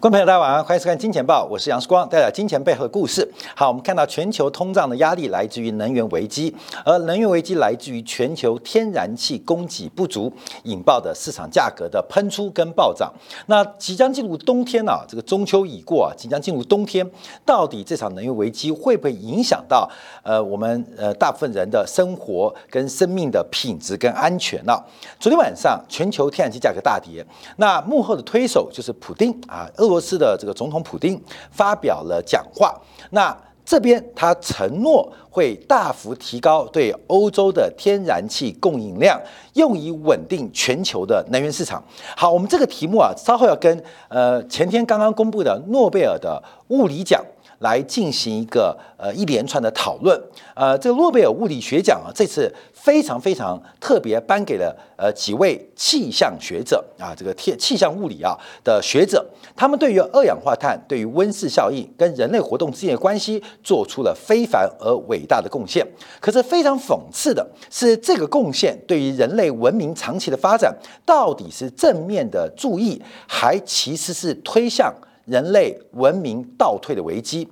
[0.00, 3.28] 观众朋友，大家晚上好，欢迎收看《金钱报》，我是杨世光，带来金钱背后的故事。
[3.56, 6.54] 好，我们看到全球通胀的压力来自于能源危机，
[6.84, 13.12] 而能源危机来自于全球天然气供给不足引爆的市场价格的喷出跟暴涨。
[13.46, 17.04] 那即将进入冬天啊，这个中秋已过啊，即将进入冬天，
[17.44, 19.90] 到底这场能源危机会不会影响到
[20.22, 24.80] 呃我们呃大部分人的生活跟生命的品质跟安全呢？
[25.18, 27.26] 昨天晚上全球天然气价格大跌，
[27.56, 31.18] 那幕后的推手就是普丁啊，俄罗斯的这个总统普京
[31.50, 32.78] 发表了讲话，
[33.10, 33.34] 那
[33.64, 39.20] 这边他承诺会大幅提高对欧洲的天然气供应量，
[39.54, 41.82] 用以稳定全球的能源市场。
[42.14, 47.22] 好，我们这个题目啊，稍后要跟呃前天刚刚公布的诺贝尔的物理奖。
[47.58, 50.20] 来进行一个呃一连串的讨论，
[50.54, 65.86] 呃，这个诺贝尔物理学奖啊，这次非常非常特别，颁给了呃几位气象学者啊，这个天气象物理啊的学者，他们对于二氧化碳、对于温室效应跟人类活动之间的关系，做出了非凡而伟大的贡献。
[66.20, 70.72] 可是非常讽刺的是，这个贡献对于人类文明长期的发展，
[71.04, 74.94] 到底是正面的注意，还其实是推向？
[75.28, 77.46] 人类文明倒退的危机，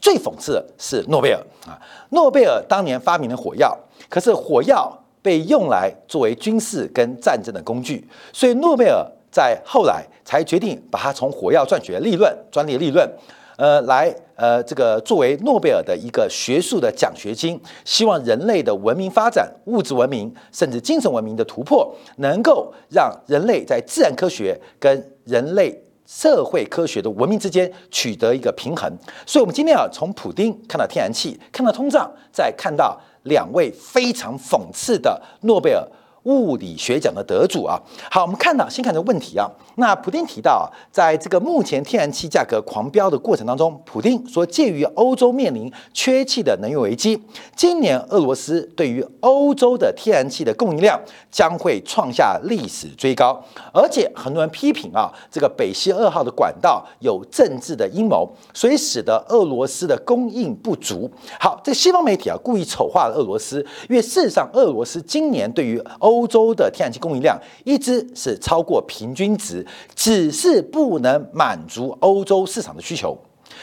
[0.00, 1.78] 最讽刺的是诺贝尔啊！
[2.10, 3.78] 诺贝尔当年发明了火药，
[4.08, 13.08] 可是火药被用来作为军事跟战争的工具，所以诺贝尔在后来才决定把它从火药赚取的利润、专利利润，
[13.56, 25.80] 呃，来呃这个作为诺贝尔的一个学术的奖学金，希望人类的文明发展、物质文明甚至精神文明的突破，能够让人类在自然科学跟人类。
[26.12, 28.92] 社会科学的文明之间取得一个平衡，
[29.24, 35.86] 所以，我们今天啊，从普丁看到天然气，看到通胀，再看到两位非常讽刺的诺贝尔。
[36.24, 39.50] 物理学奖的得主啊，好，我们看到先看这个问题啊。
[39.76, 47.18] 那普丁提到啊，在这个目前天然气价格狂飙的过程当中，普丁说，介于欧洲面临缺气的能源危机，
[47.56, 51.00] 今年俄罗斯对于欧洲的天然气的供应量
[51.30, 53.42] 将会创下历史最高，
[53.72, 61.10] 而且很多人批评啊，这个北溪二号的管道有政治的阴谋，所以使得俄罗斯的供应不足。
[61.38, 73.16] 好，这西方媒体啊故意丑化了俄罗斯，因为事实上俄罗斯今年对于欧欧洲的天然气供应量一直是超过平均值，只是不能满足欧洲市场的需求，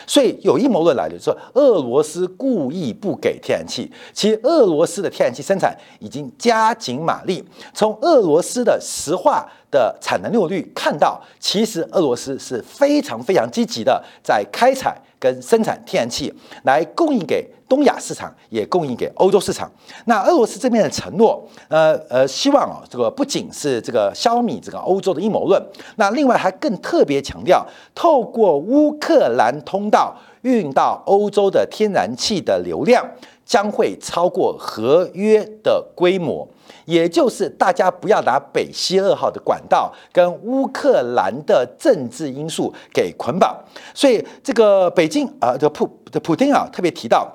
[0.08, 3.92] 所以有阴谋论来的说，俄罗斯故意不给天然气。
[4.14, 7.44] 其实俄罗斯的天然气生产已经加紧马力，
[7.74, 14.98] 从俄罗斯的石化的产能利用率看到，其实俄罗斯是非常非常积极的在开采。
[15.20, 16.34] 跟生产天然气
[16.64, 19.70] 来供应给东亚市场，也供应给欧洲市场。
[20.06, 25.62] 那俄罗斯这边的承诺，呃呃，希望啊，这个不仅是这个消弭这个欧洲的阴谋论，
[25.98, 33.06] 那另外还更特别强调，透过乌克兰通道运到欧洲的天然气的流量
[33.46, 36.48] 将会超过合约的规模。
[36.86, 43.58] 也就是大家不要拿北溪二号的管道跟乌克兰的政治因素给捆绑，
[43.94, 47.30] 所以这个北京啊，这普这普京啊特别提到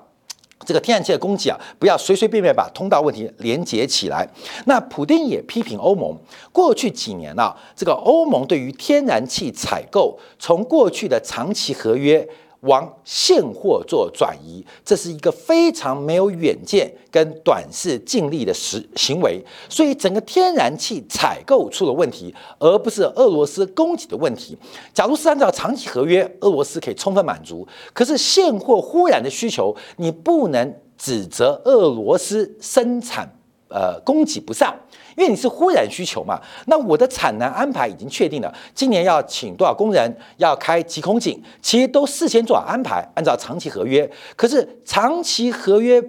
[0.65, 4.27] 这个天然气的供给啊，不要随随便便把通道问题连接起来。
[4.65, 6.17] 那普京也批评欧盟
[6.51, 12.27] 过去几年啊，这个欧盟对于天然气采购从过去的长期合约。
[12.63, 24.57] 往现货做转移，这是一个非常没有远见跟短视尽力的实行为，所以整个天然气采购出了问题，而不是俄罗斯供给的问题。
[24.95, 33.29] 假如是按照长期合约，俄罗斯可以充分满足，可是现货忽然的需求，你不能指责俄罗斯生产
[33.69, 34.73] 呃供给不上。
[35.17, 44.11] 因为你是忽然需求嘛，那我的产能安排已经确定了，今年要请多少工人，要开几孔井，其实都事先做好安排，按照长期合约。
[44.37, 46.03] 可是长期合约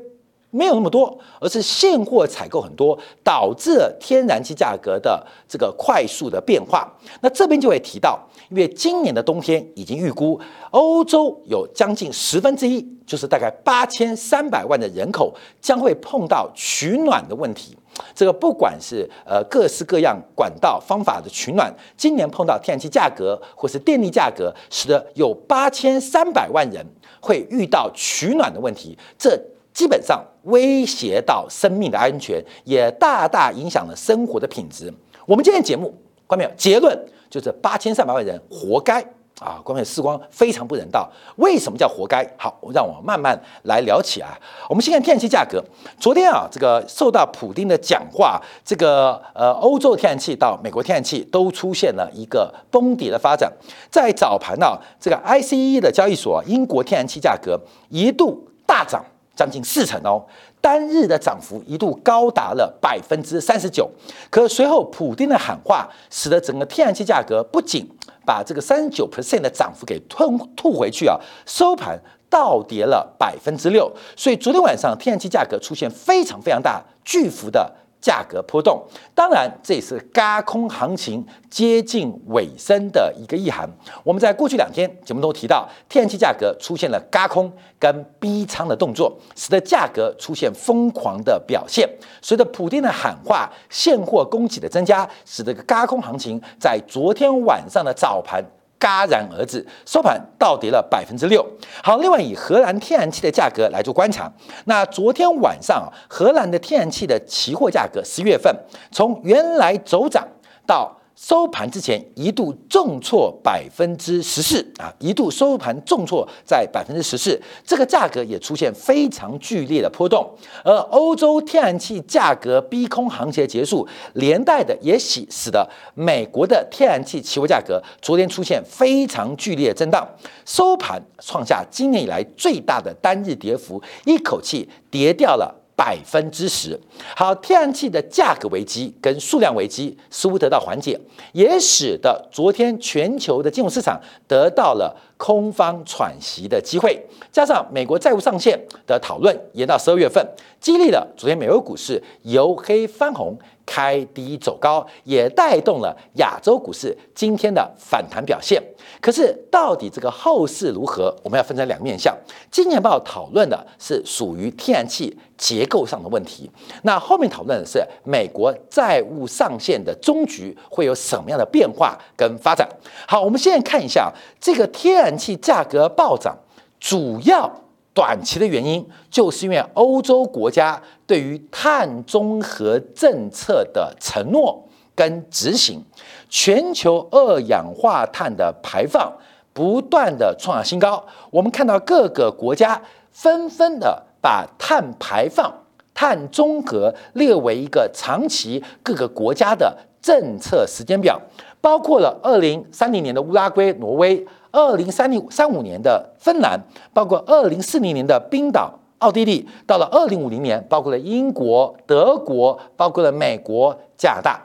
[0.52, 6.88] 没有那么多，而是现货采购很多，导致了天然气价格的这个快速的变化。
[7.22, 8.20] 那这边就会提到，
[8.50, 10.40] 因为今年的冬天已经预估，
[10.70, 17.76] 欧洲有将近十分之一，就是大概八千三百万的人口将会碰到取暖的问题。
[18.16, 26.86] 这个不管是呃各式各样管道方法的取暖，今年碰到天然气价格或是电力价格，使得有八千三百万人
[27.20, 29.40] 会遇到取暖的问题，这
[29.74, 34.94] 基本上威胁到生命的安全，也大大影响了生活的品质。
[35.26, 35.94] 我们今天节目，
[36.28, 36.98] 观众朋友，结论
[37.30, 39.04] 就是八千三百万人活该
[39.40, 41.10] 啊，光美视光非常不人道。
[41.38, 42.26] 为什么叫活该？
[42.38, 44.38] 好，让我慢慢来聊起啊。
[44.70, 45.62] 我们先看天然气价格。
[46.00, 53.52] 昨天啊，这个受到普丁的讲话，这个呃，欧洲天然气到美国天然气都出现了一个崩底的发展。
[53.90, 57.60] 在早盘呢，这个 ICE 的交易所，英国天然气价格
[57.90, 59.04] 一度大涨
[59.36, 60.24] 将近四成哦。
[60.62, 63.90] 单日的涨幅一度高达了百分之三十九，
[64.30, 67.86] 可随后普丁的喊话，使得整个天然气价格不仅
[68.26, 72.00] 把这个三十九 percent 的涨幅给吞吐回去啊，收盘
[72.30, 77.72] 倒跌了百分之六，所以昨天晚上天然气价格出现非常非常大巨幅的。
[78.04, 78.84] 价格波动，
[79.16, 83.66] 当然这也是嘎空行情接近尾声的一个意涵。
[84.04, 91.90] 我们在过去两天节目中提到，天然气价格出现了嘎空跟逼仓的动作，使得价格出现疯狂的表现。
[92.22, 98.44] 随着普京的喊话，现货供给的增加，使得嘎空行情在昨天晚上的早盘。
[98.84, 101.46] 戛然而止，收盘倒跌了百分之六。
[101.82, 104.30] 好，另外以荷兰天然气的价格来做观察，
[104.66, 108.54] 那昨天晚上啊荷兰的天然气的期货价格，十月份
[108.92, 110.28] 从原来走涨
[110.68, 110.94] 到。
[111.26, 120.30] 收盘之前一度重挫百分之十四啊，一度收盘重挫在百分之十四，这个价格也出现非常剧烈的波动。
[120.66, 125.66] 而欧洲天然气价格逼空行情的结束，连带的也使使得
[125.96, 130.06] 美国的天然气期货价格昨天出现非常剧烈的震荡，
[130.46, 135.63] 收盘创下今年以来最大的单日跌幅，一口气跌掉了。
[135.76, 136.80] 百分之十，
[137.16, 141.00] 好，天然气的价格危机跟数量危机似乎得到缓解，
[141.32, 147.02] 也使得昨天全球的金融市场得到了空方喘息的机会，
[147.32, 150.26] 加上美国债务上限的讨论延到十二月份，
[150.60, 153.38] 激励了昨天美国股市由黑翻红。
[153.66, 158.62] 开低走高，也带动了亚洲股市今天的反弹表现。
[159.00, 161.16] 可是，到底这个后市如何？
[161.24, 162.14] 我们要分成两面向。
[162.52, 166.52] 今年报讨论的是属于天然气结构上的问题，
[166.82, 172.68] 那后面讨论的是美国债务上限的终局会有什么样的变化跟发展。
[173.08, 174.12] 好，我们现在看一下
[174.42, 176.38] 这个天然气价格暴涨，
[176.80, 177.52] 主要。
[177.96, 185.80] 短期的原因，就是因为欧洲国家对于碳中和政策的承诺跟执行，
[186.28, 189.14] 全球二氧化碳的排放
[189.54, 191.06] 不断的创下新高。
[191.30, 195.54] 我们看到各个国家纷纷的把碳排放、
[195.94, 201.22] 碳中和列为一个长期各个国家的政策时间表，
[201.62, 204.26] 包括了二零三零年的乌拉圭、挪威。
[204.54, 206.60] 二零三零三五年的芬兰，
[206.94, 214.40] 包括二零四零年的冰岛、奥地利，到了二零五零年，包括了英国、德国，包括了美国、加拿大。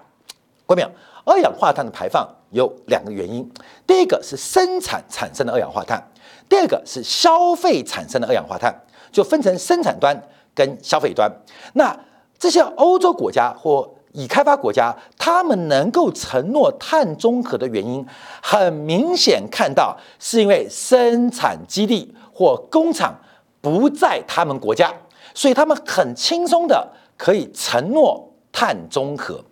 [0.64, 0.90] 各位没有？
[1.26, 3.46] 二氧化碳的排放有两个原因，
[3.86, 6.02] 第一个是生产产生的二氧化碳，
[6.48, 8.74] 第二个是消费产生的二氧化碳，
[9.12, 10.18] 就分成生产端
[10.54, 11.30] 跟消费端。
[11.74, 11.94] 那
[12.38, 18.06] 这些欧洲国家或已开发国家，他们能够承诺碳中和的原因，
[18.40, 23.14] 很明显看到是因为生产基地或工厂
[23.60, 24.94] 不在他们国家，
[25.34, 29.42] 所以他们很轻松的可以承诺碳中和。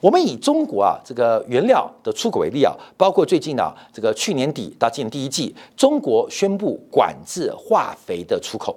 [0.00, 8.74] 我们以中国啊这个原料的出口为例啊，包括最近呢这个去年底到今年第一季，中国宣布管制化肥的出口，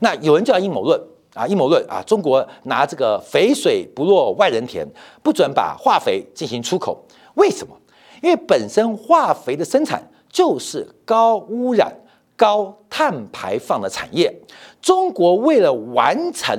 [0.00, 1.00] 那有人叫阴谋论。
[1.34, 2.00] 啊，阴谋论啊！
[2.06, 4.86] 中国拿这个“肥水不落外人田”，
[5.20, 7.04] 不准把化肥进行出口。
[7.34, 7.76] 为什么？
[8.22, 11.92] 因为本身化肥的生产就是高污染、
[12.36, 14.32] 高碳排放的产业。
[14.80, 16.56] 中国为了完成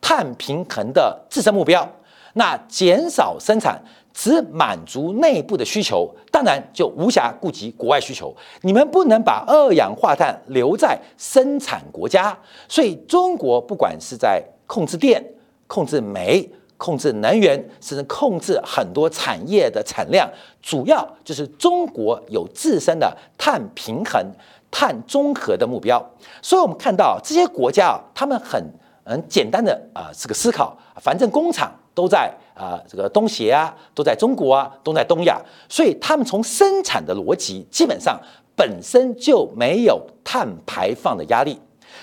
[0.00, 1.86] 碳平衡的自身目标，
[2.32, 3.84] 那减少生产。
[4.14, 8.32] 只满足内部的需求，当然就无暇顾及国外需求。
[8.62, 15.22] 你们不能把二氧化碳留在生产国家，所以中国不管是在控制电、
[15.66, 20.30] 控制煤、控制能源，甚至控制很多产业的产量，
[20.62, 24.24] 主要就是中国有自身的碳平衡、
[24.70, 26.00] 碳中和的目标。
[26.40, 28.64] 所以我们看到这些国家啊，他们很
[29.04, 31.72] 很简单的啊这个思考，反正工厂。
[31.94, 38.20] 都在啊，这个东协啊，都在中国啊，都在东亚，所以他们从生产的逻辑基本上
[38.56, 41.58] 本身就没有碳排放的压力。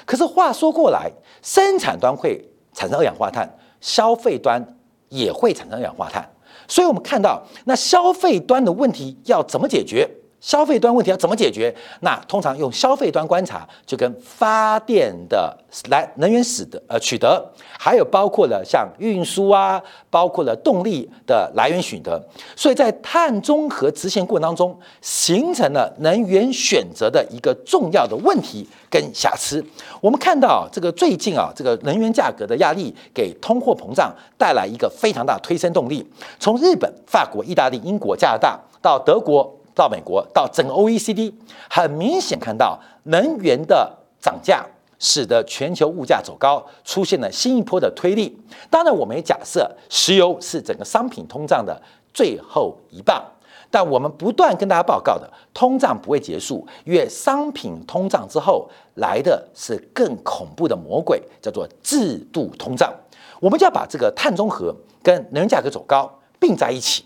[0.06, 2.42] 可是话说过来，生产端会
[2.74, 4.66] 产生二氧化碳，消费端
[5.10, 6.28] 也会产生二氧化碳，
[6.68, 10.10] 所以我们看到那消费端的问题要怎么解决？
[10.42, 11.74] 消费端问题要怎么解决？
[12.00, 15.56] 那通常用消费端观察，就跟发电的
[15.90, 19.80] 来能源使得呃取得，还有包括了像运输啊，
[20.10, 22.20] 包括了动力的来源取得。
[22.56, 29.64] 所以在碳中和执行过程当中，形成了能源选择的一个重要的问题跟瑕疵。
[30.02, 36.04] 我们看到这个最近啊，这个能源价格的压力给通货膨胀带来一个非常大的推升动力。
[36.40, 39.56] 从日本、法国、意大利、英国、加拿大到德国。
[39.74, 41.34] 到美国，到整个 OECD，
[41.70, 44.66] 很明显看到能源的涨价，
[45.00, 48.38] 使得全球物价走高，出现了新一波的推力。
[48.70, 51.82] 当然，我们也假设石油是整个商品通胀的
[52.14, 53.24] 最后一棒，
[53.70, 62.94] 但我们不断跟大家报告的，通胀不会结束，因为商品通胀之后来的是更恐怖的魔鬼，叫做制度通胀。
[63.40, 67.06] 我们就要把这个碳中和跟能源价格走高并在一起，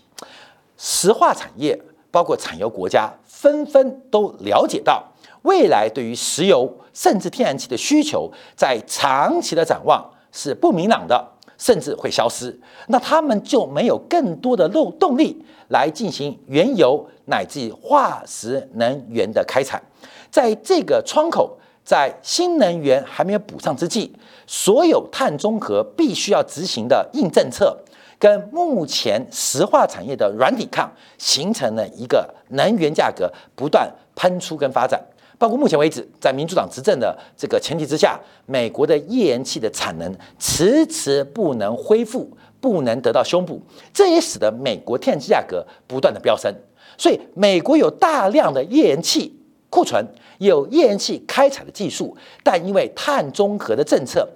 [0.76, 1.80] 石化产业。
[2.16, 5.04] 包括产油国家纷纷都了解到，
[5.42, 11.22] 未来对于石油甚至天然气的需求，在长期的展望是不明朗的，
[11.58, 12.58] 甚至会消失。
[12.86, 19.82] 那他们就没有更多的漏动力来进行原油乃至化石能源的开采。
[20.30, 24.10] 在这个窗口，在新能源还没有补上之际，
[24.46, 27.76] 所有碳中和必须要执行的硬政策。
[28.18, 35.00] 跟目前石化产业的软抵抗，形成了一个能源价格不断喷出跟发展。
[35.38, 43.60] 包括目前为止，在民主党执政的这个前提之下，美国的页岩气的产能迟迟不能恢复，不能得到修补，
[43.92, 46.50] 这也使得美国天然气价格不断的飙升。
[46.96, 50.02] 所以，美国有大量的页岩气库存，
[50.38, 54.26] 有页岩气开采的技术，但因为碳中和的政策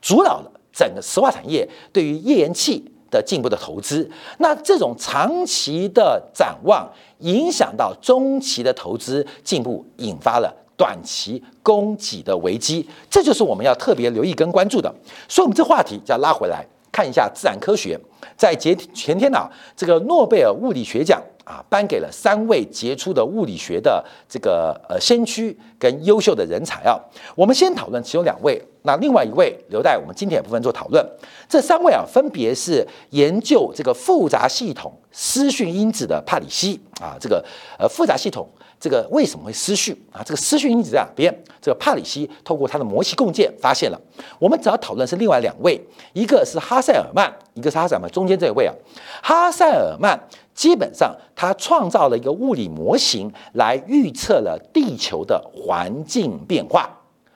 [0.00, 2.90] 阻扰了整个石化产业对于页岩气。
[3.14, 6.90] 的进步的投资，那这种长期的展望
[7.20, 14.92] 影响到中期的投资进步，引发了短期供给的危机，这就是我们要特别留意跟关注的。
[15.28, 17.96] 所以，我们这话题就要拉回来看一下自然科学，
[18.36, 21.22] 在前前天呢，这个诺贝尔物理学奖。
[21.44, 26.98] 啊，颁给了三位杰出的物理学的这个呃先驱跟优秀的人才啊。
[27.36, 31.04] 我们先讨论其中两位，那另外一位留待我们今天部分做讨论。
[31.48, 37.42] 这三位啊，分别是研究这个复杂系统失讯因子的帕里西啊，这个
[37.78, 38.46] 呃复杂系统
[38.78, 40.20] 这个为什么会失讯啊？
[40.22, 41.34] 这个失讯因子在哪边？
[41.62, 43.98] 这个帕里西透过他的模型共建发现了。
[44.38, 48.74] 我们只要讨论是另外两位，一个是哈塞尔曼，一个是哈塞尔曼中间这一位啊，
[49.22, 50.18] 哈塞尔曼。
[50.54, 56.88] 基本上，他创造了一个物理模型来预测了地球的环境变化。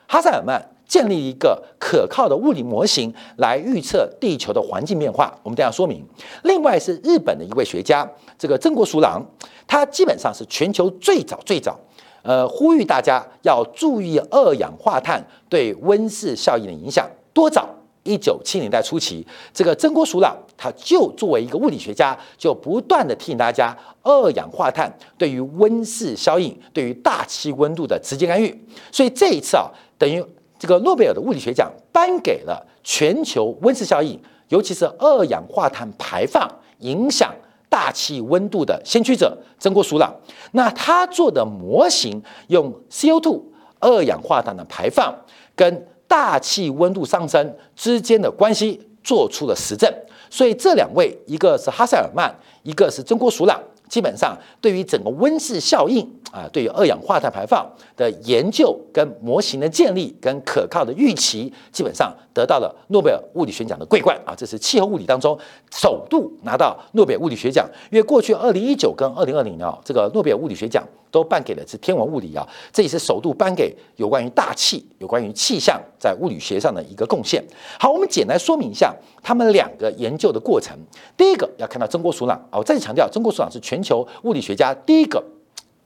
[0.06, 5.38] 哈塞尔曼建立一个可靠的物理模型来预测地球的环境变化。
[5.42, 6.02] 我们等下说明。
[6.42, 9.22] 另外是日本的一位学家，这个曾国鼠郎，
[9.66, 11.78] 他基本上是全球最早最早，
[12.22, 17.06] 呃，呼吁大家要注意二氧化碳对温室效应的影响。
[17.34, 17.68] 多早？
[18.04, 28.64] 一九七零年代初期，这个曾国鼠朗他就作为一个物理学家，就不断的提醒大家，二氧化碳对于温室效应、对于大气温度的直接干预。
[28.90, 29.68] 所以这一次啊，
[29.98, 30.24] 等于
[30.58, 36.48] 这个诺贝尔的物理学奖颁给了全球温室效应，尤其是二氧化碳排放
[36.80, 37.32] 影响
[37.68, 40.14] 大气温度的先驱者真锅鼠朗。
[40.52, 43.40] 那他做的模型用 CO2
[43.78, 45.14] 二氧化碳的排放
[45.54, 49.92] 跟大气温度上升之间的关系做出了实证，
[50.30, 56.06] 所以这两位，一个是哈塞尔曼，一个是真锅鼠朗，基本上对于整个温室效应。
[56.30, 57.66] 啊，对于二氧化碳排放
[57.96, 64.34] 的研究跟模型的建立跟可靠的预期，基本上得到了诺贝尔物理学奖的桂冠啊！
[64.36, 65.38] 这是气候物理当中
[65.72, 77.42] 首度拿到诺贝尔物理学奖，因为过去二零一九跟二零二零啊，这个诺贝尔物理学奖都颁给了是天文物理啊，这也是首度颁给有关于大气、有关于气象在物理学上的一个贡献。
[77.80, 80.76] 好，我们简单说明一下他们两个研究的过程。
[81.16, 85.24] 第一个要看到曾国首长啊，我再次强调，曾国首长是全球物理学家第一个。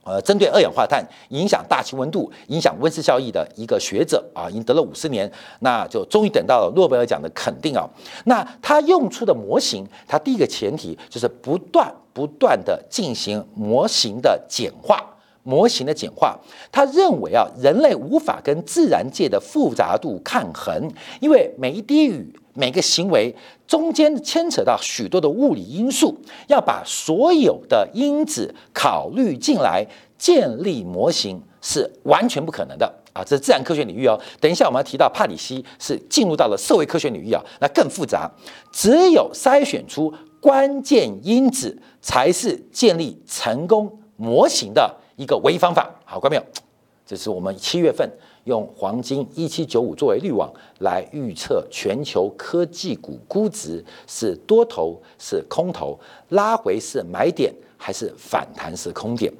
[0.03, 7.89] 呃，针对二氧化碳影响大气温度、影响温室效应的一个学者啊，已经得了五十年，那就终于等到了诺贝尔奖的肯定啊。
[8.25, 15.01] 那他用出的模型，他第一个前提就是不断不断的进行模型的简化，
[15.43, 16.37] 模型的简化。
[16.69, 20.91] 他认为啊，人类无法跟自然界的复杂度抗衡，
[21.21, 22.37] 因为每一滴雨。
[22.53, 23.33] 每个行为
[23.67, 26.15] 中间牵扯到许多的物理因素，
[26.47, 29.85] 要把所有的因子考虑进来，
[30.17, 33.23] 建立模型是完全不可能的啊！
[33.23, 34.19] 这是自然科学领域哦。
[34.39, 38.31] 等一下我们要提到帕里西是进入到了社会科学领域啊，那更复杂。
[38.71, 43.99] 只有筛选出关键因子，才是建立成功。
[44.15, 45.89] 模型的一个唯一方法。
[46.05, 46.63] 好，观众朋友，
[47.05, 48.07] 这是我们七月份
[48.45, 55.97] 用黄金一七九五作为滤网来预测全球科技股估值是多头是空头，
[56.29, 59.31] 拉回是买点还是反弹是空点。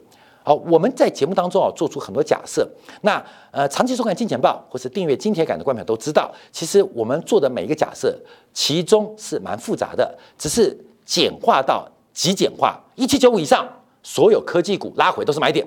[0.46, 2.70] 好，我们在节目当中啊，做出很多假设。
[3.02, 8.18] 那呃，长期收看金钱报或是订阅金铁杆的观众都知道，其实我们做的每一个假设，
[8.54, 12.78] 其中是蛮复杂的，只是简化到极简化。
[12.96, 13.68] 一七九五以上，
[14.02, 15.66] 所有科技股拉回都是买点；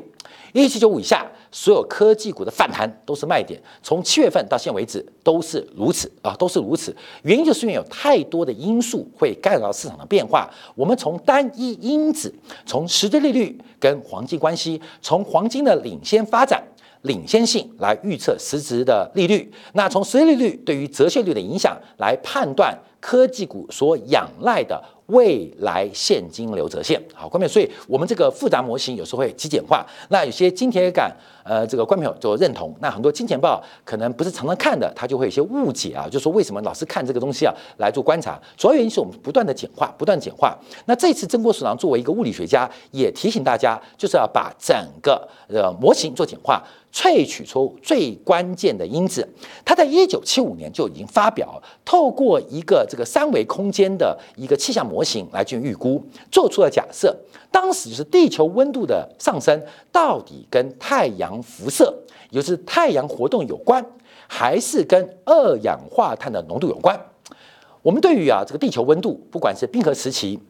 [0.52, 1.26] 一七九五以下。
[1.50, 6.94] 所有科技股的反弹都是卖点，从七月份到现在为止都是如此啊，都是如此。
[7.22, 10.50] 原因就是因为有太多的因素会干扰到市场的变化。
[10.74, 12.32] 我们从单一因子，
[12.64, 16.62] 从实质利率跟黄金关系，从黄金的领先发展、
[17.02, 19.50] 领先性来预测实质的利率。
[19.72, 24.82] 那从实际利率对于折现率的影响来判断科技股所仰赖的。
[25.06, 29.86] 未来现金流折现，好，关众所以我们这个复杂模型有时候会极简化。
[30.08, 31.08] 那有些金铁杆，
[31.46, 32.74] 呃，这个观众朋友就认同。
[32.80, 38.36] 那很多金钱报可能不是常常看的，他就会有些误解啊，就说为什么老是看这个东西啊来做观察？
[38.56, 40.58] 主要原因是我们不断的简化，不断简化。
[40.86, 46.62] 那这次曾国署长作为一个物理学家，也提醒大家，就是要把整个呃模型做简化。
[46.92, 49.28] 萃取出最关键的因子，
[49.66, 57.14] 他在一九七五年就已经发表，透过一个这个三维空间的一个气象模型来进行预估，做出了假设。
[57.50, 59.62] 当时就是地球温度的上升
[59.92, 61.92] 到底跟太阳辐射，
[62.30, 63.84] 也就是太阳活动有关，
[64.28, 66.98] 还是跟二氧化碳的浓度有关？
[67.82, 70.40] 我们对于啊这个地球温度，不管是冰河时期。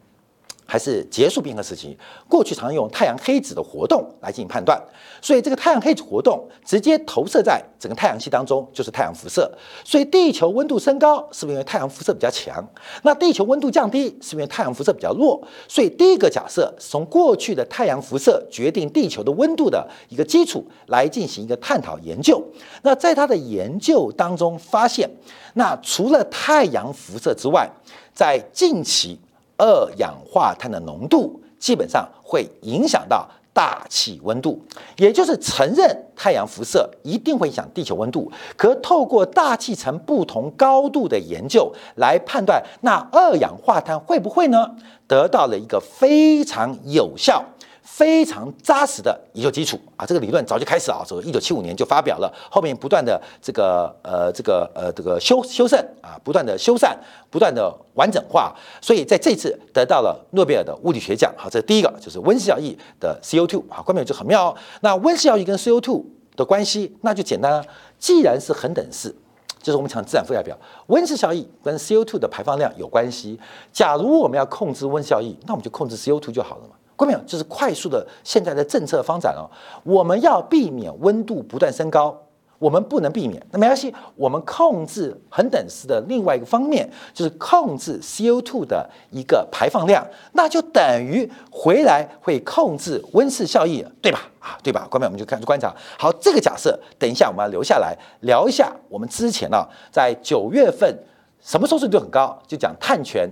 [0.67, 1.97] 还是结束冰河时期，
[2.27, 4.79] 过去常用太阳黑子的活动来进行判断，
[5.21, 9.49] 所以这个太阳黑子活动直接投射在整个太阳系当中，就是太阳辐射。
[9.85, 12.61] 所以地球温度升高是不是因为太阳辐射比较强？
[13.03, 15.41] 那地球温度降低是因为太阳辐射比较弱？
[15.69, 22.43] 所以第一个假设从过去的太阳辐射决定地球的温度的一个基础来进行一个探讨研究。
[22.81, 25.09] 那在他的研究当中发现，
[25.53, 27.69] 那除了太阳辐射之外，
[28.13, 29.17] 在近期。
[29.57, 34.61] 二氧化碳的浓度基本上会影响到大气温度，
[34.97, 44.75] 也就是承认太阳辐射一定会影响地球温度，可透过大气层不同高度的研究来判断，那二氧化碳会不会呢？
[45.07, 47.43] 得到了一个非常有效。
[47.89, 56.95] 非常扎实的研究基础啊，这个理论早就开始啊，从一九七五年就发表了，后面不断的这个呃这个呃这个修修正啊，不断的修缮，
[57.31, 61.33] 不断的完整化，所以在这次得到了诺贝尔的物理学奖。
[61.37, 64.55] 好，这第一个就是温室效应的 CO2 啊，关键就很妙哦。
[64.81, 66.03] 那温室效应跟 CO2
[66.35, 67.65] 的关系，那就简单了。
[67.97, 69.15] 既然是恒等式，
[69.59, 70.55] 就是我们讲自然负债表，
[70.87, 73.39] 温室效应跟 CO2 的排放量有关系。
[73.71, 76.75] 假如我们要控制温室效应，那我们就控制 CO2 就好了嘛。
[76.97, 77.19] 关没有？
[77.27, 79.47] 就是快速的现在的政策发展哦，
[79.83, 82.19] 我们要避免温度不断升高，
[82.57, 83.41] 我们不能避免。
[83.51, 94.27] 那没关系，我们控制恒等式的另外一个方面，就是控制 CO2 的一个排放量，那就等于回来会控制温室效应，对吧？
[94.39, 94.87] 啊，对吧？
[94.89, 95.09] 关没有？
[95.09, 95.71] 我们就看观察。
[95.99, 98.75] 好，这个假设，等一下我们要留下来聊一下。
[98.89, 100.97] 我们之前呢，在九月份
[101.39, 103.29] 什么收视率很高，就讲碳权。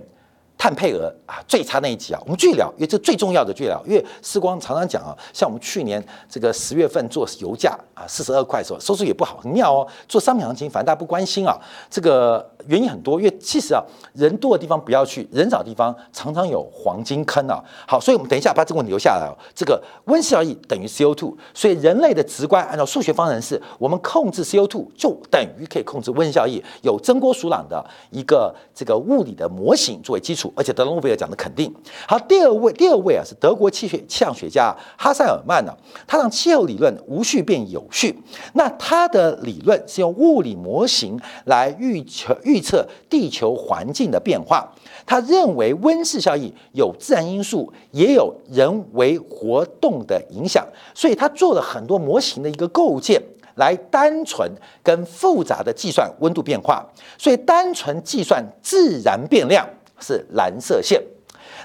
[0.58, 3.82] 碳配额啊，最差那一集啊，我们继续聊，因为这最重要的继续聊。
[3.86, 9.86] 因为时光常常讲啊，像我们去年这个十月份做油价啊，四十二块的时候，收视也不好，很妙哦。
[10.08, 11.56] 做商品行情，反正大家不关心啊。
[11.90, 13.82] 这个原因很多，因为其实啊，
[14.14, 17.62] 人多的地方不要去，人少的地方常常有黄金坑啊。
[17.86, 19.34] 好，所以我们等一下把这个问题留下来哦。
[19.54, 30.52] 这个温室效应等于 CO2，所以人类的直观按照数学方程式，我们控制 CO2 就等于可以控制温室效应，有真锅鼠朗的一个这个物理的模型作为基础。
[30.56, 31.74] 而且德隆贝尔讲的肯定
[32.06, 35.72] 好，第二位，第二位啊是德国气学气象学家哈塞尔曼呢，
[36.06, 38.18] 他让气候理论无序变有序。
[38.54, 44.72] 那他的理论是用物理模型来预测预预测地球环境的变化。
[45.04, 53.22] 他认为温室效应有自然因素，也有人为活动的影响，所以他做了很多模型的一个构建，
[53.56, 54.50] 来单纯
[54.82, 56.84] 跟复杂的计算温度变化。
[57.18, 59.68] 所以单纯计算自然变量。
[59.98, 61.02] 是蓝色线，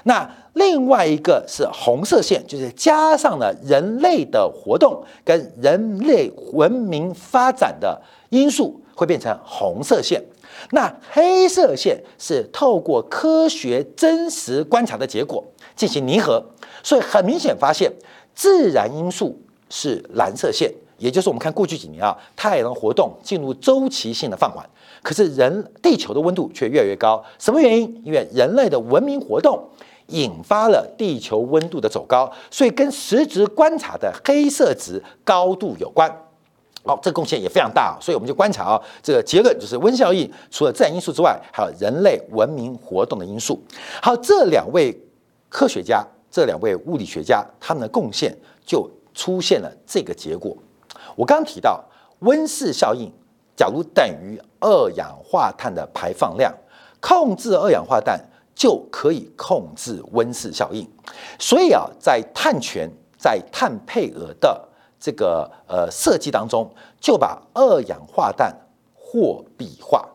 [0.04, 8.00] 那另外一个是红色线，就是加上了人类的活动跟人类文明发展的
[8.30, 10.22] 因素，会变成红色线。
[10.70, 16.44] 那黑色线是透过科学真实观察的结果进行拟合，
[16.82, 17.92] 所以很明显发现
[18.34, 24.64] 自然因素是蓝色线，也就是我们看过去几年啊，太阳活动进入周期性的放缓。
[25.02, 28.02] 可是人地球的温度却越来越高，什么原因？
[28.04, 29.58] 因为人类的文明活动
[30.08, 36.14] 引发了地球温度的走高，所以跟实质观察的黑色值高度有关。
[36.84, 43.62] 好，这贡献也非常大，所以我们就观察啊，这个结论就是温效应除了自然因素之外，还有人类文明活动的因素。
[44.02, 44.92] 好，这两位
[45.48, 50.56] 科学家，这两位物理学家，他们的贡献就出现了这个结果。
[51.14, 51.84] 我刚刚提到
[52.20, 53.12] 温室效应，
[53.54, 56.52] 假如等于二氧化碳的排放量，
[57.00, 58.18] 控制二氧化碳
[58.54, 60.88] 就可以控制温室效应。
[61.38, 64.68] 所以啊，在碳权、在碳配额的
[65.02, 68.56] 这个呃设计当中，就把二氧化碳
[68.94, 70.08] 货币化，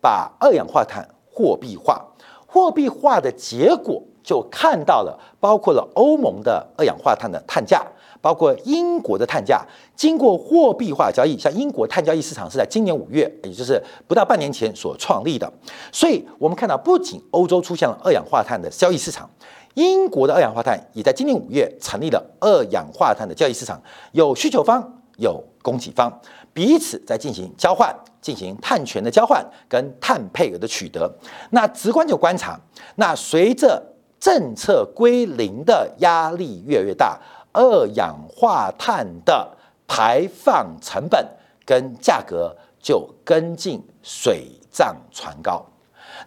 [0.00, 2.04] 把二氧化碳货币化，
[2.44, 7.86] 货币化的结果就看到了，包括了欧盟的二氧化碳的碳价，
[8.20, 15.50] 包括英国的碳价，经过货币化交易，像英国碳交易市场是在今年五月，也就是不到半年前所创立的，
[15.92, 19.30] 所以我们看到，不仅欧洲出现了二氧化碳的交易市场。
[19.74, 23.80] 英国的二氧化碳也在今年五月成立了二氧化碳的交易市场，
[24.12, 26.12] 有需求方，有供给方，
[26.52, 31.10] 彼此在进行交换，进行碳权的交换跟碳配额的取得。
[31.50, 32.60] 那直观就观察，
[32.96, 33.82] 那随着
[34.20, 37.18] 政策归零的压力越来越大，
[37.52, 39.56] 二氧化碳的
[39.86, 41.26] 排放成本
[41.64, 45.64] 跟价格就跟进水涨船高。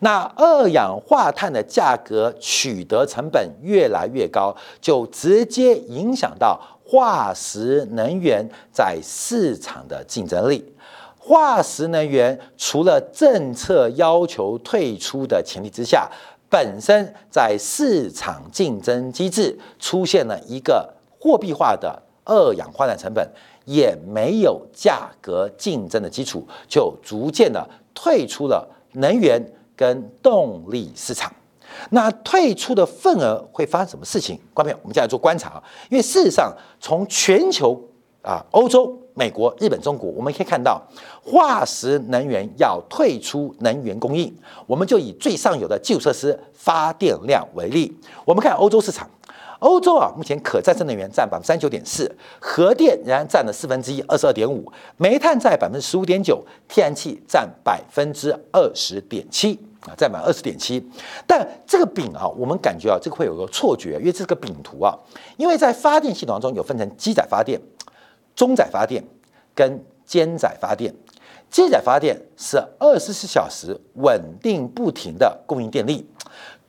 [0.05, 10.63] 那二氧化碳的价格取得成本越来越高，就直接影响到化石能源在市场的竞争力。
[11.17, 16.07] 化石能源除了政策要求退出的前提之下，
[16.51, 23.27] 本身在市场竞争机制出现了一个货币化的二氧化碳成本，
[23.65, 29.43] 也没有价格竞争的基础，就逐渐的退出了能源。
[29.75, 31.31] 跟动力市场，
[31.89, 34.39] 那退出的份额会发生什么事情？
[34.53, 35.63] 观众，我们再来做观察啊。
[35.89, 37.79] 因为事实上，从全球
[38.21, 40.81] 啊，欧洲、美国、日本、中国，我们可以看到，
[41.23, 44.33] 化石能源要退出能源供应。
[44.65, 49.09] 我们就以最上游的基础设施发电量为例，我们看欧洲市场。
[49.65, 60.87] 欧洲啊，目前可再生能源占百分之三十九点四，核电仍然占了四分之一，二十二点五，煤炭在百分之十五点九，天然气占百分之二十点七啊，占满二十点七。
[61.25, 64.95] 但这个饼啊，我们感觉啊，这个会有个错觉，因为这是个饼图啊，
[65.35, 67.59] 因为在发电系统中有分成机载发电、
[68.35, 69.03] 中载发电
[69.55, 70.93] 跟间载发电。
[71.49, 76.05] 机载发电是二十四小时稳定不停的供应电力。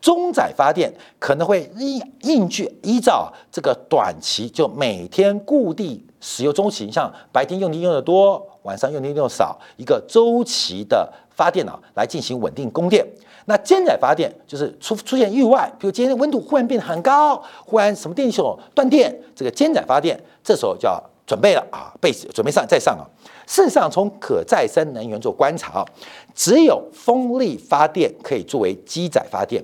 [0.06, 0.88] 中载发电
[1.18, 13.04] 可能会依依据依照这个短期，就每天固定使用周期，像白天用电用的多，晚上用电用的少，一个周期的发电脑来进行稳定供电。
[13.46, 23.02] 那间载发电就是出出现意外，比如今天温度忽然变得很高，忽然什么电系统断电，这个间载发电这时候就要准备了啊，备准备上再上啊。
[23.48, 25.84] 事实上，从可再生能源做观察，
[26.32, 29.60] 只有风力发电可以作为机载发电。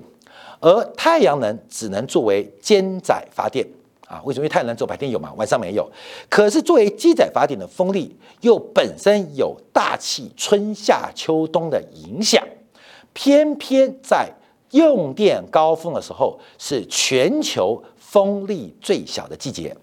[0.63, 3.67] 而太阳能只能作为间载发电
[4.07, 4.21] 啊？
[4.23, 4.43] 为什么？
[4.43, 5.91] 因为太阳能只有白天有嘛，晚上没有。
[6.29, 12.41] 可是作为机载发电的风力，又本身有大气春夏秋冬的影响，
[13.11, 14.31] 偏偏在
[14.71, 19.75] 用电高峰的时候，是全球风力最小的季节。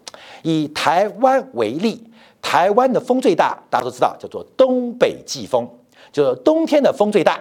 [0.43, 2.03] 以台湾为例，
[2.41, 5.69] 台湾的风最大，大家都知道，叫做东北季风，
[6.11, 7.39] 就是冬天的风最大，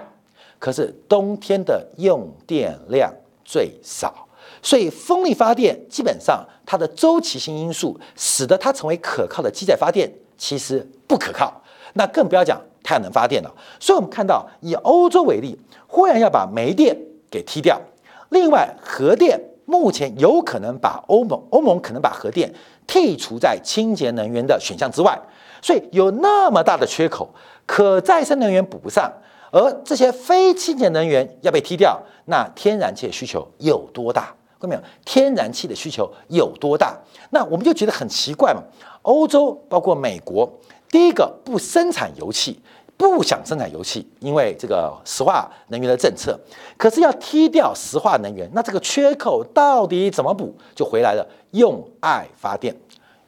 [0.59, 3.09] 可是冬天的用电量。
[3.51, 4.13] 最少，
[4.61, 10.07] 所以风力发电基本上它的周期性因素，使得它成为可靠的机载发电，
[10.37, 11.59] 其实不可靠。
[11.93, 13.51] 那更不要讲太阳能发电了。
[13.79, 16.95] 所以我们看到，以欧洲为例，忽然要把煤电
[17.31, 17.81] 给踢掉。
[18.29, 22.53] 另外，核电目前有可能把欧盟欧盟可能把核电
[22.87, 25.19] 剔除在清洁能源的选项之外。
[25.59, 27.33] 所以有那么大的缺口，
[27.65, 29.11] 可再生能源补不上。
[29.51, 34.33] 而这些非清洁能源要被踢掉，那天然气的需求有多大？
[34.59, 34.81] 看到没有？
[35.05, 36.97] 天然气的需求有多大？
[37.29, 38.61] 那我们就觉得很奇怪嘛。
[39.03, 40.51] 欧洲包括美国，
[40.89, 42.61] 第一个不生产油气，
[42.97, 46.37] 不想生产油气，因为这个石化能源的政策。
[46.77, 50.53] 可是要踢掉石化能源，那这个缺口到底怎么补？
[50.75, 52.75] 就回来了，用爱发电。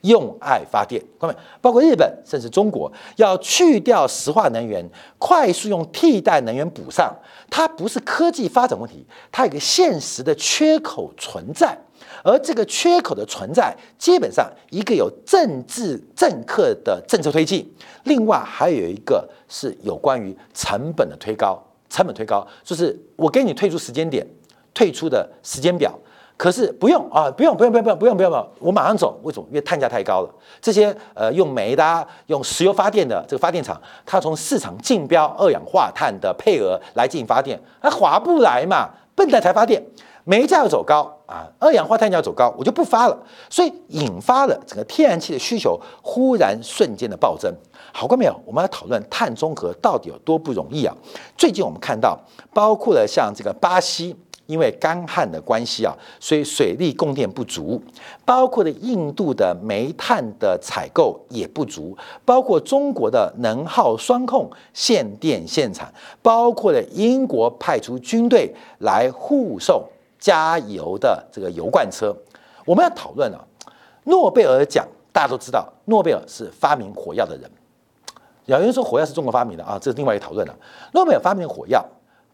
[0.02, 4.84] 用爱发电，各位，包括日本甚至中国，要去掉石化能源，
[5.18, 7.16] 快速用替代能源补上，
[7.50, 11.78] 它不是科技发展问题，它有个现实的缺口存在，
[12.24, 17.72] 而这个缺口的存在，基本上一个有政治政客的政策推进，
[18.06, 24.26] 另外还有一个是有关于成本的推高，成本推高，就是我给你退出时间点，
[24.74, 25.98] 退出的时间表。
[26.42, 29.16] 可是不用啊，不用不用不用不用不用不用，我马上走。
[29.22, 29.46] 为什么？
[29.50, 30.30] 因为碳价太高了。
[30.60, 39.80] 这些呃用煤的、啊用石油发电的这个发电厂，它从市场竞标二氧化碳的配额来进行发电，它划不来嘛，笨蛋才发电。
[40.24, 43.16] 煤价要走高啊，二氧化碳要走高，我就不发了。
[43.48, 47.54] 所以引发了整个天然气的需求忽然瞬间的暴增。
[47.94, 48.36] 好过没有？
[48.48, 50.96] 我们来讨论碳中和到底有多不容易啊？
[51.38, 52.20] 最近我们看到，
[52.52, 54.16] 包括了像这个巴西。
[54.52, 57.82] 因为干旱的关系啊，所以水利供电不足，
[58.26, 65.90] 包括的印度的煤炭的采购也不足，包括中国的能耗双控限电限产，
[66.22, 69.82] 包括了英国派出军队来护送
[70.20, 72.14] 加油的这个油罐车。
[72.66, 73.40] 我们要讨论啊，
[74.04, 77.50] 诺贝尔奖大家都知道，诺贝尔是发明火药的人。
[78.48, 80.54] 有人说火药是中国发明的啊，这是另外一个讨论了。
[80.92, 81.86] 诺贝尔发明火药。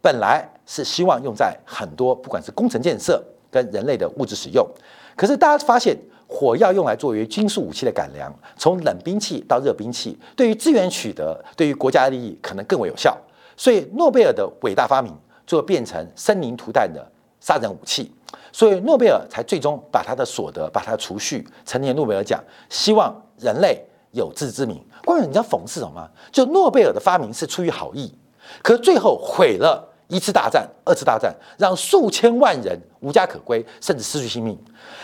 [0.02, 4.68] 本来是希望用在很多不管是工程建设跟人类的物质使用，
[5.16, 13.18] 可是大家发现火药用来作为军事武器的改良，从冷兵器到热兵器，对于资源取得，对于国家利益可能更为有效。
[13.56, 15.14] 所以诺贝尔的伟大发明
[15.46, 17.06] 就变成生灵涂炭的
[17.40, 18.12] 杀人武器，
[18.52, 23.82] 所以诺贝尔才最终把他的所得、把他的储蓄成年诺贝尔奖，希望人类
[24.12, 24.84] 有自知之明。
[25.06, 26.08] 关键你知道讽刺什么？
[26.32, 28.14] 就诺贝尔的发明是出于好意。
[28.62, 34.58] 可最后毁了一次大战、二次大战，让数千万人无家可归，甚至失去性命。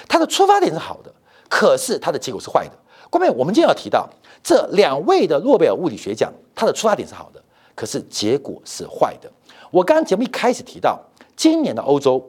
[0.08, 1.14] 他的出发点是好的，
[1.50, 2.72] 可是他的结果是坏的。
[3.10, 4.10] 关键我们今天要提到
[4.42, 7.42] 这两位的诺贝尔物理学奖，他的出发点是好的，
[7.76, 9.32] 可是结果是坏的。
[9.70, 11.00] 我刚刚节目一开始提到，
[11.36, 12.24] 今年的欧洲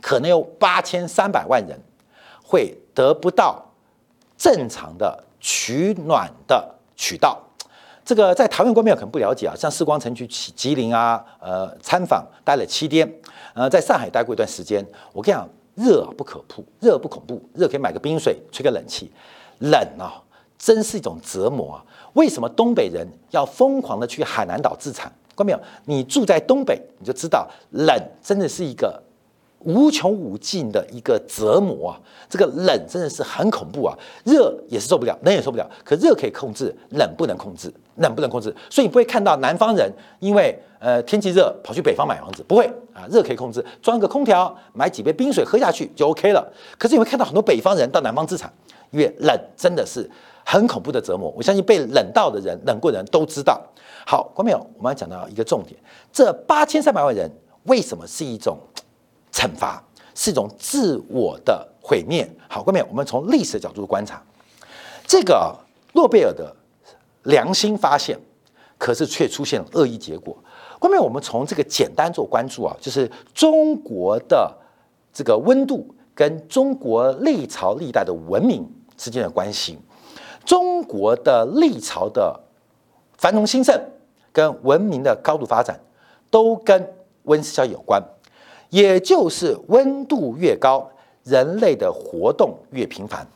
[0.00, 1.78] 可能有八千三百万人
[2.42, 3.64] 会得不到
[4.36, 7.40] 正常的取暖的渠道。
[8.04, 13.10] 这个在台湾观众可能不了解啊，像世光城去吉吉林啊，呃，参访待了七天，
[13.54, 14.84] 呃，在上海待过一段时间。
[15.12, 19.10] 我跟你讲，热不可怖，热不恐怖，热可以买个冰水，吹个冷气。
[19.60, 20.20] 冷啊，
[20.58, 21.84] 真是一种折磨啊！
[22.14, 25.10] 为什么东北人要疯狂的去海南岛自产？
[25.34, 25.58] 观众？
[25.84, 29.00] 你住在东北，你就知道冷真的是一个。
[29.64, 32.00] 无穷无尽的一个折磨啊！
[32.28, 35.68] 这个冷真的是很恐怖啊，热也是受不了，冷也受不了。
[35.84, 38.54] 可热可以控制，冷不能控制，冷不能控制。
[38.70, 43.06] 所以你不会看到南方人因为呃天气热跑去北方买房子，不会啊。
[43.10, 46.52] 热可以控制，装个空调，买几杯冰水喝下去就 OK 了。
[46.78, 48.52] 可是你会看到很多北方人到南方自产，
[48.90, 50.08] 因为冷真的是
[50.44, 51.32] 很恐怖的折磨。
[51.36, 53.60] 我相信被冷到的人、冷过的人都知道。
[54.04, 55.78] 好，观众朋友，我们要讲到一个重点：
[56.12, 57.30] 这八千三百万人
[57.64, 58.58] 为什么是一种？
[59.32, 59.82] 惩罚
[60.14, 62.28] 是一种自我的毁灭。
[62.48, 64.22] 好，后面我们从历史的角度观察，
[65.06, 65.56] 这个
[65.94, 66.54] 诺贝尔的
[67.24, 68.18] 良心发现，
[68.78, 70.36] 可是却出现了恶意结果。
[70.80, 74.52] 后面我们从这个简单做关注啊，就是中国的
[75.12, 79.78] 这个温度跟中国历朝历代的文明之间的关系，
[80.44, 82.38] 中国的历朝的
[83.16, 83.80] 繁荣兴盛
[84.32, 85.80] 跟文明的高度发展，
[86.30, 88.02] 都跟温室效应有关。
[88.72, 90.90] 也就是温度越高，
[91.24, 93.26] 人类的活动越频繁，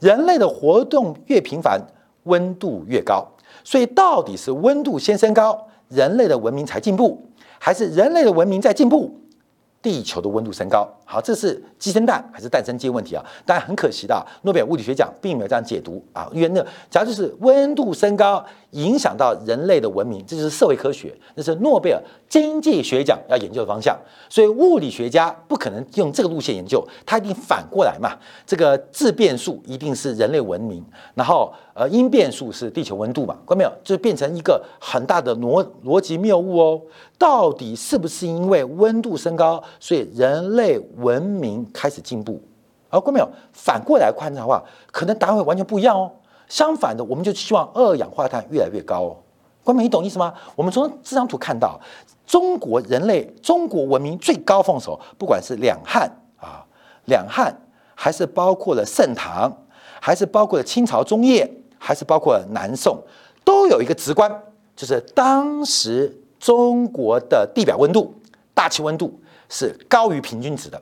[0.00, 1.80] 人类的活动越频繁，
[2.24, 3.24] 温度越高。
[3.62, 7.22] 所以，到底是温度先升高，人类的文明才进步，
[7.60, 9.14] 还是人类的文明在进步？
[9.82, 13.24] 地球的温度升高，好，这是鸡生蛋还是蛋生鸡问题啊？
[13.46, 23.98] 当然很可惜的，诺贝尔物理学奖并没有这样解读啊，因为那假如就是温度升高影响到人类的文明，这就是社会科学，那是诺贝尔经济学奖要研究的方向。
[24.28, 33.72] 所以物理学家不可能用这个路线研究，他一定反过来嘛，这个质变数一定是人类文明，然后呃因变数是地球温度嘛，看到没有？
[33.82, 36.78] 就变成一个很大的逻逻辑谬误哦。
[37.16, 42.38] 到底是不是因为温度升高，所以人类文明开始进步？
[42.90, 44.62] 而过没有反过来观察的话，
[44.92, 46.12] 可能答案会完全不一样哦。
[46.48, 49.16] 相反的，我们就希望二氧化碳越来越高哦。
[49.64, 50.34] 关美，你懂意思吗？
[50.54, 51.80] 我们从这张图看到，
[52.26, 56.62] 中国人类、中国文明最高峰时候，不管是两汉啊，
[57.06, 57.58] 两汉，
[57.94, 59.50] 还是包括了盛唐，
[59.98, 63.02] 还是包括了清朝中叶，还是包括南宋，
[63.44, 64.30] 都有一个直观，
[64.76, 66.16] 就是当时。
[66.40, 68.14] 中国的地表温度、
[68.54, 70.80] 大气温度是高于平均值的，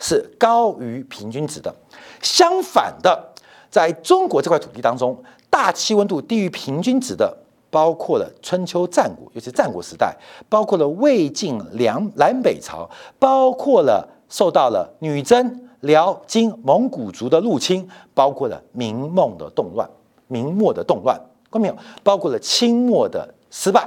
[0.00, 1.72] 是高于平均值的。
[2.20, 3.32] 相反的，
[3.70, 5.16] 在中国这块土地当中，
[5.48, 7.32] 大气温度低于平均值的，
[7.70, 10.12] 包括了春秋战国，尤其战国时代，
[10.48, 12.90] 包括了魏晋梁南北朝，
[13.20, 19.88] 包括了受到了女真、辽、金、蒙古族的入侵，包括了明末的动乱，
[20.30, 21.76] 明末的动乱，看到没有？
[22.02, 23.86] 包括了清末的失败。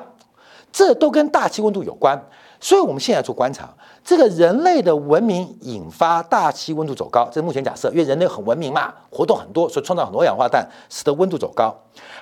[0.71, 2.19] 这都跟大气温度有关，
[2.59, 3.69] 所以我们现在做观察，
[4.03, 11.71] 这个人类的文明引发大气温度走高，这是目前假设，因为人类很文明嘛，活动很多，所以创造很多二氧化碳，使得温度走高，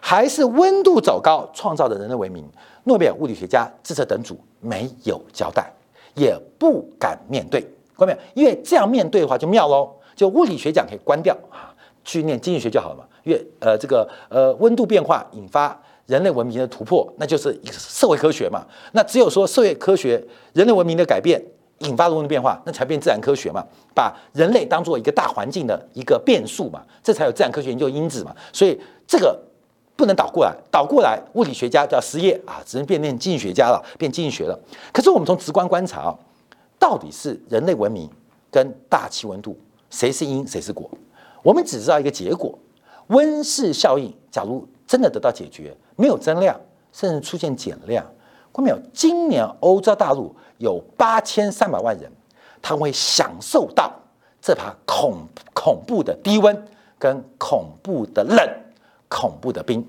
[0.01, 2.45] 还是温度走高创造的人类文明？
[2.84, 5.71] 诺贝尔物理学家智策等组没有交代，
[6.13, 7.62] 也不敢面对，
[7.97, 8.17] 看到没有？
[8.34, 11.34] 因为这样面对的话就妙喽，就物理学奖可以关掉，
[12.04, 13.04] 去念经济学就好了嘛。
[13.24, 15.80] 因为呃这个呃温度变化引发。
[16.08, 18.66] 人类文明的突破，那就是一个社会科学嘛。
[18.92, 21.42] 那只有说社会科学、人类文明的改变
[21.78, 23.64] 引发的温度变化，那才变自然科学嘛。
[23.96, 28.36] 把人类当做一个大环境的一个变数嘛，这才有自然科学研究因子嘛。
[28.52, 29.40] 所以这个
[29.96, 34.60] 不能倒过来，倒过来物理学家就要失业啊，只能变念经济学家了，变经济学了。
[34.92, 36.14] 可是我们从直观观察，
[36.78, 38.10] 到底是人类文明
[38.52, 39.58] 跟大气温度
[39.90, 40.90] 谁是因谁是果？
[41.43, 42.58] 我们只知道一个结果：
[43.08, 44.13] 温室效应。
[44.30, 45.75] 假如真的得到解决。
[45.97, 46.60] 没有增量，
[46.91, 48.04] 甚至出现减量。
[48.51, 48.80] 看没有？
[48.91, 52.12] 今年欧洲大陆有八千三百万人，
[52.60, 53.91] 他会享受到
[54.41, 56.65] 这把恐恐怖的低温
[56.97, 58.49] 跟恐怖的冷、
[59.08, 59.86] 恐怖的冰。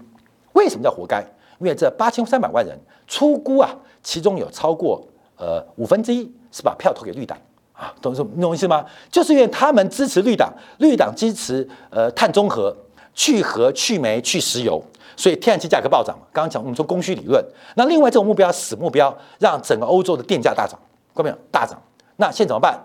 [0.53, 1.25] 为什么叫活该？
[1.61, 5.03] 因为这八千三百万人，出估啊，其中有超过
[5.39, 7.39] 呃五分之一是把票投给绿党
[7.83, 8.85] 啊，懂什懂意思吗？
[9.11, 12.77] 就是因为他们支持绿党，绿党支持呃碳中和、
[13.13, 14.81] 去核、去煤、去石油。
[15.15, 17.45] 所以天然气价格暴涨嘛，刚刚讲我们说供需理论，
[17.77, 20.79] 那另外这种目标死目标，让整个欧洲的电价大涨，
[21.15, 21.37] 看到？
[21.51, 21.81] 大涨，
[22.17, 22.81] 那现在怎么办？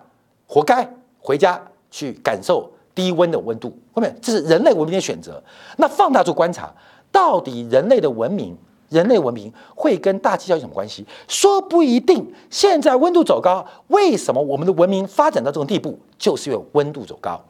[0.45, 0.87] 活该，
[1.19, 4.13] 回家去感受低温的温度，看到没有？
[4.21, 5.41] 这是人类文明的选择。
[5.77, 6.69] 那放大做观察，
[7.11, 8.57] 到底人类的文明，
[8.89, 11.05] 人类文明会跟大气效应什么关系？
[11.27, 12.33] 说不一定。
[12.49, 15.97] 现在温度走高，为什么我们的文明发展到这种地步？
[16.17, 17.43] 就是因为温度走高。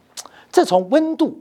[0.51, 1.37] 这从温度。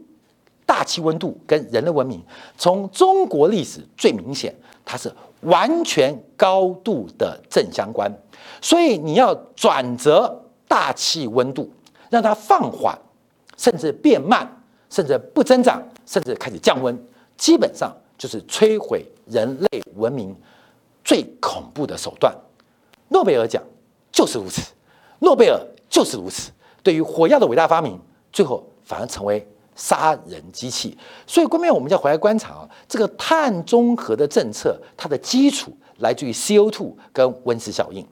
[0.69, 2.21] 大气温度跟人类文明，
[2.59, 4.53] 从中国历史最明显，
[4.85, 5.09] 它是
[5.43, 8.13] 完全高度的正相关。
[8.61, 11.71] 所以你要转折大气温度，
[12.11, 12.99] 让它放缓，
[13.57, 16.99] 甚至变慢，甚至不增长，甚至开始降温，
[17.37, 20.35] 基本上就是摧毁人类文明
[21.05, 22.35] 最恐怖的手段。
[23.09, 23.63] 诺贝尔奖
[24.11, 24.63] 就是如此，
[25.21, 26.51] 诺贝尔就是如此。
[26.83, 27.99] 对于火药的伟大发明，
[28.33, 29.47] 最后反而成为。
[29.79, 38.03] 杀人机器，所以，关键我们要回来观察啊，这个碳中和的政策，它的基础来自于 CO2 跟温室效应。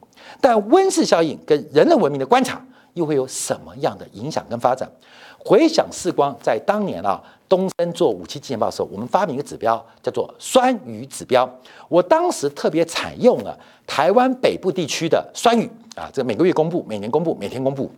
[0.43, 2.63] 但温室效应跟人类文明的观察
[2.95, 4.91] 又会有什么样的影响跟发展？
[5.39, 11.49] 回想时光在当年啊，东森做五期纪念报的时候，我们发明一个指标叫做酸雨指标。
[11.89, 17.91] 我当时特别采用了台湾北部地区的酸雨啊，这每个月公布，每年公布，每天公布，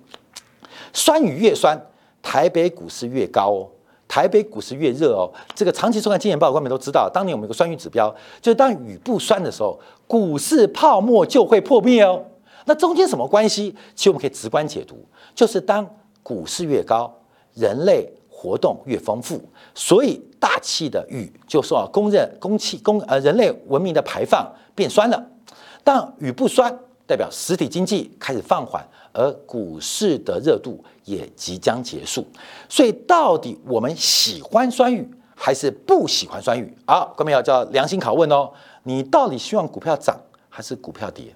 [0.92, 1.80] 酸雨越酸。
[2.22, 3.68] 台北股市越高哦，
[4.08, 5.30] 台北股市越热哦。
[5.54, 9.78] 这个长期收看《金钱报》的观众都知道，当年我们有个酸雨指标，就是当雨不酸的时候，
[10.08, 12.24] 股市泡沫就会破灭哦。
[12.66, 13.74] 那中间什么关系？
[13.94, 15.02] 其实我们可以直观解读，
[15.34, 15.88] 就是当
[16.22, 17.10] 股市越高，
[17.54, 19.40] 人类活动越丰富，
[19.74, 25.26] 所以大气的雨就受到公认，空气公呃人类文明的排放变酸了。
[25.82, 28.86] 当雨不酸，代表实体经济开始放缓。
[29.18, 32.22] 而股市的热度也即将结束，
[32.68, 36.76] 所以到底我们喜欢酸雨还是不喜欢酸雨？
[36.86, 38.52] 好，各位要叫良心拷问哦，
[38.82, 41.34] 你到底希望股票涨还是股票跌？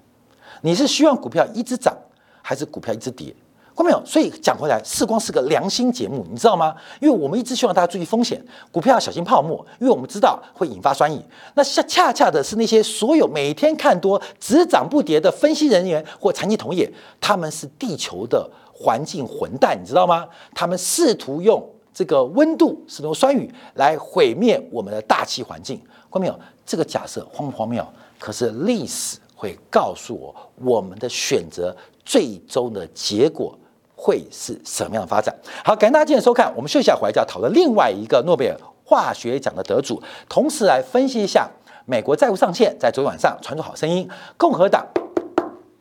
[0.61, 1.95] 你是希望股票一直涨
[2.41, 3.35] 还是股票一直跌？
[3.75, 4.05] 看没有？
[4.05, 6.75] 所以讲回来，视光是个良心节目，你知道吗？
[6.99, 8.39] 因为我们一直希望大家注意风险，
[8.71, 11.19] 股票要小心泡沫，因为我们知道会引发酸雨。
[11.55, 20.27] 那恰恰恰的是那些所有每天看多只涨不跌的分析人员或长期同业，他们是地球的环境混蛋，你知道吗？
[20.53, 25.81] 他们试图用这个温度，使用酸雨来毁灭我们的大气环境。
[26.11, 26.39] 看没有？
[26.65, 27.83] 这个假设荒不荒谬？
[28.19, 31.75] 可是历史会告诉我，我们的选择
[32.05, 33.57] 最终的结果。
[33.95, 35.31] 会是什么样的发展？
[35.63, 36.51] 好，感谢大家今天收看。
[36.55, 41.47] 我们休息一下，回来就要讨论另外一个诺贝尔化学奖的得主，同时来分析一下
[41.85, 44.83] 美国债务上限在昨天晚上传出好声音，共和党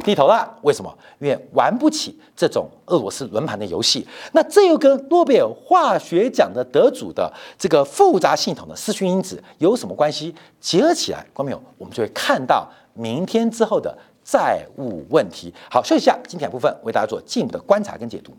[0.04, 0.54] 低头了。
[0.60, 0.94] 为什么？
[1.18, 4.06] 因为玩不起这种俄罗斯轮盘的游戏。
[4.32, 10.34] 那这又跟诺贝尔化学奖的得主的这个复杂系统的失讯因子有什么关系？
[10.60, 13.96] 结合起来，观众朋友，我们就会看到明天之后的。
[14.22, 18.32] 债务问题，好，休息一下，今天部分为大家做进一步的观察跟解读。